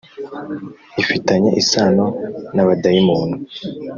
ifitanye 1.01 1.49
isano 1.61 2.05
n 2.55 2.57
abadayimoni. 2.63 3.35